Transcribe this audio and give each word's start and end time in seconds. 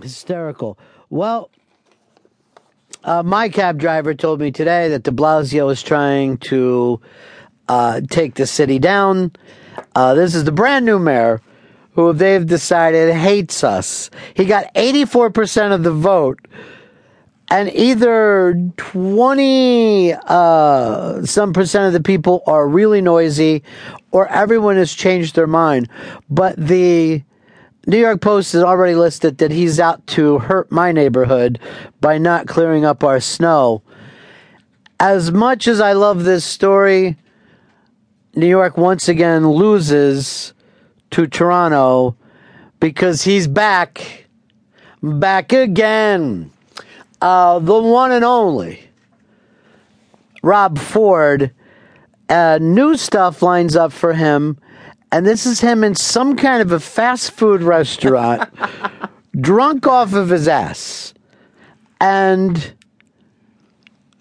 Hysterical. 0.00 0.78
Well, 1.10 1.50
uh, 3.04 3.22
my 3.22 3.48
cab 3.48 3.78
driver 3.78 4.14
told 4.14 4.40
me 4.40 4.50
today 4.50 4.88
that 4.88 5.02
de 5.02 5.10
Blasio 5.10 5.70
is 5.70 5.82
trying 5.82 6.38
to 6.38 7.00
uh, 7.68 8.00
take 8.10 8.34
the 8.34 8.46
city 8.46 8.78
down. 8.78 9.32
Uh, 9.94 10.14
this 10.14 10.34
is 10.34 10.44
the 10.44 10.52
brand 10.52 10.86
new 10.86 10.98
mayor 10.98 11.40
who 11.92 12.12
they've 12.12 12.46
decided 12.46 13.14
hates 13.14 13.62
us. 13.62 14.10
He 14.34 14.44
got 14.46 14.72
84% 14.74 15.72
of 15.72 15.82
the 15.82 15.92
vote. 15.92 16.40
And 17.50 17.70
either 17.74 18.54
20 18.78 20.14
uh, 20.14 21.26
some 21.26 21.52
percent 21.52 21.86
of 21.86 21.92
the 21.92 22.02
people 22.02 22.42
are 22.46 22.66
really 22.66 23.02
noisy 23.02 23.62
or 24.10 24.26
everyone 24.28 24.76
has 24.76 24.94
changed 24.94 25.34
their 25.34 25.46
mind. 25.46 25.90
But 26.30 26.56
the 26.56 27.22
New 27.86 27.98
York 27.98 28.20
Post 28.20 28.52
has 28.52 28.62
already 28.62 28.94
listed 28.94 29.38
that 29.38 29.50
he's 29.50 29.80
out 29.80 30.06
to 30.08 30.38
hurt 30.38 30.70
my 30.70 30.92
neighborhood 30.92 31.58
by 32.00 32.16
not 32.16 32.46
clearing 32.46 32.84
up 32.84 33.02
our 33.02 33.18
snow. 33.18 33.82
As 35.00 35.32
much 35.32 35.66
as 35.66 35.80
I 35.80 35.92
love 35.94 36.22
this 36.22 36.44
story, 36.44 37.16
New 38.36 38.46
York 38.46 38.76
once 38.76 39.08
again 39.08 39.48
loses 39.48 40.54
to 41.10 41.26
Toronto 41.26 42.16
because 42.78 43.22
he's 43.22 43.48
back. 43.48 44.26
Back 45.02 45.52
again. 45.52 46.52
Uh, 47.20 47.58
the 47.58 47.80
one 47.80 48.12
and 48.12 48.24
only 48.24 48.80
Rob 50.42 50.78
Ford. 50.78 51.52
Uh, 52.32 52.58
new 52.62 52.96
stuff 52.96 53.42
lines 53.42 53.76
up 53.76 53.92
for 53.92 54.14
him, 54.14 54.56
and 55.10 55.26
this 55.26 55.44
is 55.44 55.60
him 55.60 55.84
in 55.84 55.94
some 55.94 56.34
kind 56.34 56.62
of 56.62 56.72
a 56.72 56.80
fast 56.80 57.32
food 57.32 57.62
restaurant, 57.62 58.48
drunk 59.38 59.86
off 59.86 60.14
of 60.14 60.30
his 60.30 60.48
ass, 60.48 61.12
and 62.00 62.72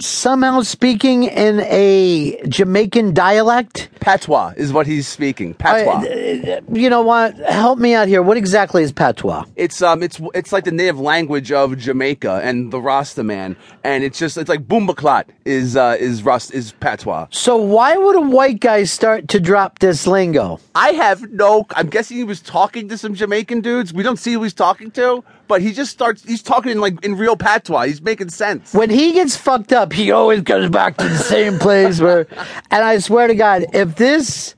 somehow 0.00 0.60
speaking 0.62 1.22
in 1.22 1.60
a 1.60 2.42
Jamaican 2.48 3.14
dialect. 3.14 3.90
Patois 4.00 4.54
is 4.56 4.72
what 4.72 4.86
he's 4.86 5.06
speaking. 5.06 5.54
Patois. 5.54 6.04
Uh, 6.04 6.60
you 6.72 6.90
know 6.90 7.02
what? 7.02 7.36
Help 7.36 7.78
me 7.78 7.94
out 7.94 8.08
here. 8.08 8.22
What 8.22 8.36
exactly 8.36 8.82
is 8.82 8.92
patois? 8.92 9.44
It's 9.56 9.82
um, 9.82 10.02
it's 10.02 10.20
it's 10.34 10.52
like 10.52 10.64
the 10.64 10.72
native 10.72 10.98
language 10.98 11.52
of 11.52 11.76
Jamaica 11.78 12.40
and 12.42 12.72
the 12.72 12.80
Rasta 12.80 13.22
man, 13.22 13.56
and 13.84 14.02
it's 14.02 14.18
just 14.18 14.36
it's 14.36 14.48
like 14.48 14.66
Boombaclot 14.66 15.24
is 15.44 15.76
uh, 15.76 15.96
is 15.98 16.22
Rust 16.22 16.52
is 16.52 16.72
patois. 16.72 17.26
So 17.30 17.56
why 17.56 17.96
would 17.96 18.16
a 18.16 18.20
white 18.20 18.60
guy 18.60 18.84
start 18.84 19.28
to 19.28 19.40
drop 19.40 19.78
this 19.78 20.06
lingo? 20.06 20.60
I 20.74 20.92
have 20.92 21.30
no. 21.30 21.66
I'm 21.70 21.88
guessing 21.88 22.16
he 22.16 22.24
was 22.24 22.40
talking 22.40 22.88
to 22.88 22.98
some 22.98 23.14
Jamaican 23.14 23.60
dudes. 23.60 23.92
We 23.92 24.02
don't 24.02 24.18
see 24.18 24.32
who 24.32 24.42
he's 24.42 24.54
talking 24.54 24.90
to, 24.92 25.22
but 25.48 25.60
he 25.60 25.72
just 25.72 25.90
starts. 25.90 26.22
He's 26.24 26.42
talking 26.42 26.72
in 26.72 26.80
like 26.80 27.04
in 27.04 27.16
real 27.16 27.36
patois. 27.36 27.82
He's 27.82 28.00
making 28.00 28.30
sense. 28.30 28.72
When 28.72 28.90
he 28.90 29.12
gets 29.12 29.36
fucked 29.36 29.72
up, 29.72 29.92
he 29.92 30.10
always 30.10 30.42
goes 30.42 30.70
back 30.70 30.96
to 30.98 31.08
the 31.08 31.18
same 31.18 31.58
place 31.58 32.00
where. 32.00 32.26
And 32.70 32.84
I 32.84 32.98
swear 32.98 33.26
to 33.26 33.34
God, 33.34 33.64
if 33.72 33.89
this 33.96 34.54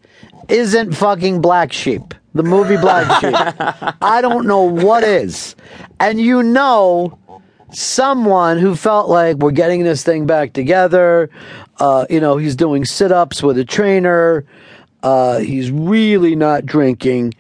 isn't 0.48 0.92
fucking 0.94 1.41
Black 1.41 1.72
Sheep, 1.72 2.14
the 2.34 2.42
movie 2.42 2.77
Black 2.77 3.06
Sheep, 3.20 3.34
I 4.02 4.20
don't 4.20 4.47
know 4.47 4.62
what 4.62 5.05
is. 5.05 5.56
And 6.00 6.20
you 6.20 6.42
know, 6.42 7.19
someone 7.75 8.58
who 8.58 8.77
felt 8.77 9.08
like 9.08 9.36
we're 9.36 9.50
getting 9.50 9.83
this 9.83 10.03
thing 10.03 10.27
back 10.27 10.53
together. 10.53 11.30
Uh, 11.78 12.06
you 12.10 12.20
know, 12.20 12.36
he's 12.36 12.56
doing 12.56 12.84
sit 12.84 13.10
ups 13.10 13.42
with 13.42 13.58
a 13.58 13.64
trainer. 13.64 14.44
Uh, 15.03 15.38
he's 15.38 15.70
really 15.70 16.36
not 16.36 16.64
drinking. 16.64 17.34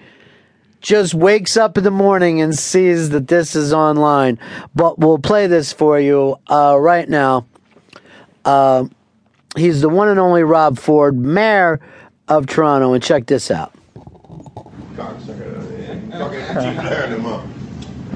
Just 0.80 1.14
wakes 1.14 1.56
up 1.56 1.78
in 1.78 1.84
the 1.84 1.90
morning 1.92 2.40
and 2.40 2.58
sees 2.58 3.10
that 3.10 3.28
this 3.28 3.54
is 3.54 3.72
online. 3.72 4.38
But 4.74 4.98
we'll 4.98 5.18
play 5.18 5.46
this 5.46 5.72
for 5.72 6.00
you 6.00 6.38
uh, 6.48 6.76
right 6.78 7.08
now. 7.08 7.46
He's 9.56 9.80
the 9.80 9.88
one 9.88 10.08
and 10.08 10.18
only 10.18 10.42
Rob 10.42 10.78
Ford, 10.78 11.18
mayor 11.18 11.80
of 12.28 12.46
Toronto. 12.46 12.92
And 12.92 13.02
check 13.02 13.26
this 13.26 13.50
out. 13.50 13.72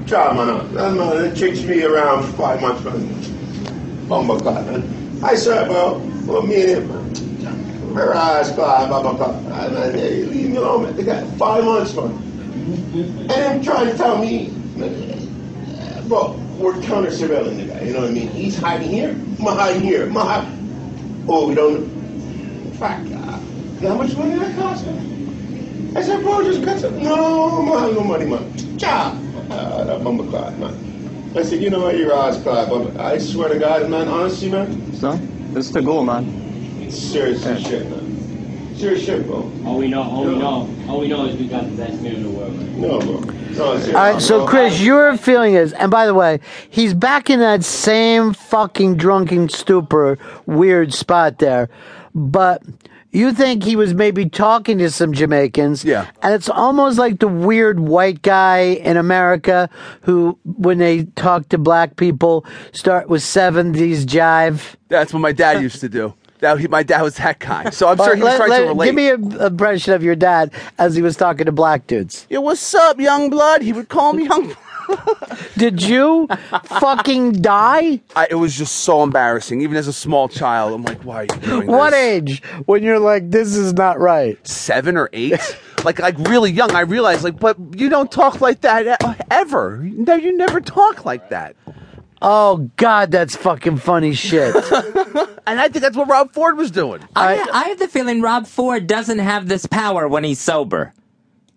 Child, 0.07 0.37
man, 0.37 0.73
that 0.73 0.93
man 0.93 1.17
that 1.21 1.35
chased 1.35 1.65
me 1.65 1.83
around 1.83 2.23
five 2.35 2.61
months, 2.61 2.81
clock, 2.81 4.65
man. 4.65 4.83
I 5.23 5.35
said, 5.35 5.67
bro, 5.67 5.99
for 6.25 6.43
me 6.43 6.61
and 6.61 6.89
him. 6.89 7.93
Where 7.93 8.15
eyes 8.15 8.51
fly, 8.53 8.87
blah, 8.87 9.01
blah, 9.01 9.13
blah. 9.13 9.33
Hey, 9.91 10.23
leave 10.23 10.49
me 10.51 10.57
alone, 10.57 10.83
man. 10.83 10.95
They 10.95 11.03
got 11.03 11.27
five 11.37 11.63
months, 11.65 11.93
man. 11.95 12.11
And 12.93 13.29
them 13.29 13.61
trying 13.63 13.87
to 13.91 13.97
tell 13.97 14.17
me, 14.17 14.51
bro, 16.07 16.35
we're 16.57 16.79
counter 16.83 17.09
surveilling 17.09 17.57
the 17.57 17.65
guy, 17.65 17.81
you 17.81 17.93
know 17.93 18.01
what 18.01 18.09
I 18.09 18.13
mean? 18.13 18.29
He's 18.29 18.57
hiding 18.57 18.89
here, 18.89 19.09
I'm 19.09 19.45
hiding 19.45 19.81
here, 19.81 20.03
I'm 20.05 20.15
hiding. 20.15 20.56
Oh, 21.29 21.49
we 21.49 21.55
don't, 21.55 21.85
fuck, 22.75 22.99
uh, 22.99 23.39
how 23.85 23.95
much 23.95 24.15
money 24.15 24.39
that 24.39 24.55
cost, 24.55 24.85
man? 24.85 25.93
I 25.95 26.01
said, 26.01 26.21
bro, 26.21 26.41
just 26.43 26.63
cut 26.63 26.79
some. 26.79 27.03
No, 27.03 27.61
man, 27.63 27.93
no 27.95 28.03
money, 28.03 28.25
man. 28.25 28.77
Job. 28.77 29.17
Uh, 29.51 29.83
that 29.83 30.03
bumper 30.03 30.23
clock, 30.29 30.57
man. 30.57 31.33
I 31.35 31.43
said, 31.43 31.61
you 31.61 31.69
know 31.69 31.81
what, 31.81 31.97
your 31.97 32.15
eyes 32.15 32.37
clock, 32.41 32.69
but 32.69 32.97
I 32.99 33.17
swear 33.17 33.49
to 33.49 33.59
God, 33.59 33.89
man, 33.89 34.07
honestly, 34.07 34.49
man. 34.49 34.93
Son, 34.93 35.53
this 35.53 35.65
is 35.67 35.71
the 35.73 35.81
goal, 35.81 36.03
man. 36.03 36.89
Serious 36.89 37.45
as 37.45 37.61
shit, 37.61 37.89
man. 37.89 38.06
Serious 38.77 39.03
sure, 39.05 39.21
bro. 39.23 39.51
All 39.65 39.77
we 39.77 39.87
know, 39.87 40.03
all 40.03 40.25
we 40.25 40.35
know, 40.37 40.69
all 40.87 40.99
we 40.99 41.07
know 41.07 41.25
is 41.25 41.35
we 41.35 41.47
got 41.47 41.63
the 41.63 41.75
best 41.75 41.99
man 42.01 42.15
in 42.15 42.23
the 42.23 42.29
world. 42.29 42.55
Man. 42.55 42.79
No, 42.81 42.99
bro. 42.99 43.19
No, 43.21 43.63
All 43.71 43.77
right, 43.93 44.21
so. 44.21 44.45
Chris, 44.45 44.79
your 44.79 45.17
feeling 45.17 45.55
is, 45.55 45.73
and 45.73 45.89
by 45.89 46.05
the 46.05 46.13
way, 46.13 46.39
he's 46.69 46.93
back 46.93 47.29
in 47.31 47.39
that 47.39 47.63
same 47.63 48.33
fucking 48.33 48.97
drunken 48.97 49.49
stupor, 49.49 50.19
weird 50.45 50.93
spot 50.93 51.39
there, 51.39 51.69
but 52.13 52.61
you 53.11 53.31
think 53.33 53.63
he 53.63 53.75
was 53.75 53.95
maybe 53.95 54.29
talking 54.29 54.77
to 54.77 54.91
some 54.91 55.11
Jamaicans, 55.11 55.83
Yeah. 55.83 56.05
and 56.21 56.35
it's 56.35 56.49
almost 56.49 56.99
like 56.99 57.17
the 57.19 57.27
weird 57.27 57.79
white 57.79 58.21
guy 58.21 58.59
in 58.59 58.95
America 58.95 59.71
who, 60.01 60.37
when 60.43 60.77
they 60.77 61.05
talk 61.15 61.49
to 61.49 61.57
black 61.57 61.95
people, 61.95 62.45
start 62.73 63.09
with 63.09 63.23
seventies 63.23 64.05
jive. 64.05 64.75
That's 64.87 65.13
what 65.13 65.19
my 65.21 65.31
dad 65.31 65.63
used 65.63 65.79
to 65.81 65.89
do. 65.89 66.13
That 66.39 66.59
he, 66.59 66.67
my 66.67 66.83
dad 66.83 67.01
was 67.01 67.15
that 67.17 67.39
guy. 67.39 67.69
So 67.71 67.87
I'm 67.87 67.97
sure 67.97 68.15
he 68.15 68.21
was 68.21 68.31
Let- 68.31 68.37
trying 68.37 68.49
let- 68.51 68.59
to 68.59 68.65
relate. 68.67 68.85
Give 68.85 68.95
me 68.95 69.07
a 69.09 69.15
a 69.43 69.47
impression 69.47 69.93
of 69.93 70.03
your 70.03 70.15
dad 70.15 70.51
as 70.77 70.95
he 70.95 71.01
was 71.01 71.15
talking 71.15 71.45
to 71.45 71.51
black 71.51 71.87
dudes. 71.87 72.27
Yo, 72.29 72.41
what's 72.41 72.73
up, 72.75 72.99
young 72.99 73.29
blood? 73.29 73.61
He 73.61 73.73
would 73.73 73.89
call 73.89 74.13
me 74.13 74.25
young. 74.25 74.55
Did 75.57 75.81
you 75.81 76.27
fucking 76.63 77.41
die? 77.41 77.99
I, 78.15 78.27
it 78.29 78.35
was 78.35 78.55
just 78.57 78.77
so 78.77 79.03
embarrassing, 79.03 79.61
even 79.61 79.75
as 79.75 79.87
a 79.87 79.93
small 79.93 80.29
child. 80.29 80.73
I'm 80.73 80.83
like, 80.83 81.03
why 81.03 81.15
are 81.17 81.23
you 81.23 81.41
doing 81.41 81.67
What 81.67 81.89
this? 81.91 81.99
age 81.99 82.43
when 82.67 82.83
you're 82.83 82.99
like, 82.99 83.29
this 83.31 83.55
is 83.55 83.73
not 83.73 83.99
right? 83.99 84.37
Seven 84.47 84.95
or 84.95 85.09
eight, 85.13 85.39
like 85.83 85.99
like 85.99 86.17
really 86.19 86.51
young. 86.51 86.71
I 86.71 86.81
realized, 86.81 87.23
like, 87.23 87.37
but 87.39 87.57
you 87.75 87.89
don't 87.89 88.11
talk 88.11 88.39
like 88.39 88.61
that 88.61 89.01
ever. 89.31 89.77
No, 89.83 90.15
you 90.15 90.37
never 90.37 90.61
talk 90.61 91.03
like 91.03 91.29
that. 91.31 91.55
Oh 92.21 92.69
God, 92.77 93.11
that's 93.11 93.35
fucking 93.35 93.77
funny 93.77 94.13
shit. 94.13 94.55
And 95.47 95.61
I 95.61 95.69
think 95.69 95.81
that's 95.81 95.95
what 95.95 96.09
Rob 96.09 96.33
Ford 96.33 96.57
was 96.57 96.71
doing. 96.71 97.01
I, 97.15 97.39
I 97.53 97.69
have 97.69 97.79
the 97.79 97.87
feeling 97.87 98.21
Rob 98.21 98.47
Ford 98.47 98.85
doesn't 98.85 99.19
have 99.19 99.47
this 99.47 99.65
power 99.65 100.05
when 100.05 100.25
he's 100.25 100.39
sober. 100.39 100.93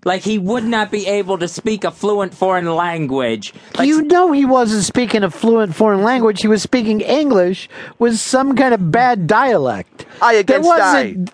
Like 0.04 0.22
he 0.22 0.38
would 0.38 0.64
not 0.64 0.92
be 0.92 1.08
able 1.08 1.38
to 1.38 1.48
speak 1.48 1.82
a 1.82 1.90
fluent 1.90 2.32
foreign 2.32 2.72
language. 2.74 3.52
Like, 3.76 3.88
you 3.88 4.02
know 4.02 4.30
he 4.30 4.44
wasn't 4.46 4.84
speaking 4.84 5.24
a 5.24 5.30
fluent 5.30 5.74
foreign 5.74 6.02
language. 6.02 6.40
He 6.40 6.46
was 6.46 6.62
speaking 6.62 7.00
English 7.00 7.68
with 7.98 8.16
some 8.18 8.54
kind 8.54 8.72
of 8.72 8.92
bad 8.92 9.26
dialect. 9.26 10.06
I 10.22 10.34
against 10.34 10.68
wasn't, 10.68 11.32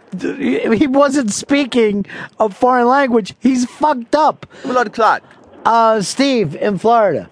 He 0.79 0.87
wasn't 0.87 1.33
speaking 1.33 2.07
a 2.41 2.49
foreign 2.49 2.89
language. 2.89 3.35
He's 3.39 3.67
fucked 3.67 4.15
up. 4.15 4.47
Blood 4.63 4.95
clot. 4.95 5.23
Uh, 5.67 6.01
Steve 6.01 6.57
in 6.57 6.79
Florida. 6.79 7.31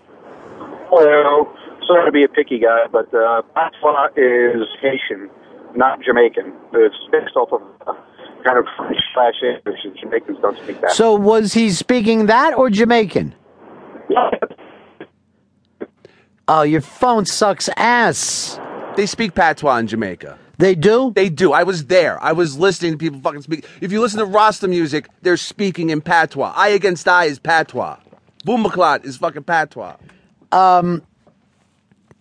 Well, 0.92 1.56
sorry 1.86 2.06
to 2.06 2.12
be 2.12 2.24
a 2.24 2.28
picky 2.28 2.58
guy, 2.58 2.86
but 2.90 3.12
uh, 3.14 3.42
patois 3.54 4.08
is 4.16 4.66
Haitian, 4.80 5.30
not 5.74 6.00
Jamaican. 6.02 6.52
It's 6.72 6.94
based 7.10 7.36
off 7.36 7.52
of 7.52 7.62
uh, 7.86 7.94
kind 8.44 8.58
of 8.58 8.66
French 8.76 8.96
slash 9.14 9.34
English, 9.42 9.80
and 9.84 9.96
Jamaicans 9.98 10.38
don't 10.40 10.58
speak 10.58 10.80
that. 10.80 10.92
So 10.92 11.14
was 11.14 11.54
he 11.54 11.70
speaking 11.70 12.26
that 12.26 12.54
or 12.54 12.70
Jamaican? 12.70 13.34
Oh, 16.46 16.62
your 16.62 16.82
phone 16.82 17.24
sucks 17.24 17.70
ass. 17.76 18.60
They 18.96 19.06
speak 19.06 19.34
patois 19.34 19.78
in 19.78 19.86
Jamaica. 19.86 20.38
They 20.58 20.74
do? 20.74 21.10
They 21.14 21.30
do. 21.30 21.52
I 21.52 21.62
was 21.62 21.86
there. 21.86 22.22
I 22.22 22.32
was 22.32 22.58
listening 22.58 22.92
to 22.92 22.98
people 22.98 23.18
fucking 23.20 23.42
speak. 23.42 23.66
If 23.80 23.90
you 23.90 24.00
listen 24.00 24.18
to 24.18 24.26
Rasta 24.26 24.68
music, 24.68 25.08
they're 25.22 25.38
speaking 25.38 25.90
in 25.90 26.00
patois. 26.00 26.52
I 26.54 26.68
against 26.68 27.08
I 27.08 27.24
is 27.24 27.38
patois. 27.38 27.96
Boombaclot 28.46 29.04
is 29.06 29.16
fucking 29.16 29.44
patois. 29.44 29.96
Um, 30.52 31.02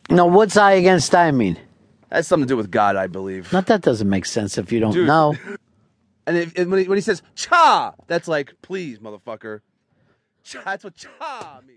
no, 0.09 0.25
what's 0.25 0.57
I 0.57 0.73
against 0.73 1.15
I 1.15 1.31
mean? 1.31 1.57
That's 2.09 2.27
something 2.27 2.47
to 2.47 2.51
do 2.51 2.57
with 2.57 2.69
God, 2.69 2.95
I 2.95 3.07
believe. 3.07 3.51
Not 3.51 3.65
that 3.67 3.81
doesn't 3.81 4.09
make 4.09 4.25
sense 4.25 4.57
if 4.57 4.71
you 4.71 4.79
don't 4.79 4.93
Dude. 4.93 5.07
know. 5.07 5.35
And, 6.25 6.37
if, 6.37 6.57
and 6.57 6.71
when, 6.71 6.79
he, 6.79 6.87
when 6.87 6.97
he 6.97 7.01
says 7.01 7.21
cha, 7.35 7.93
that's 8.07 8.29
like, 8.29 8.53
please, 8.61 8.99
motherfucker. 8.99 9.59
Cha, 10.43 10.61
that's 10.63 10.85
what 10.85 10.95
cha 10.95 11.59
means. 11.61 11.71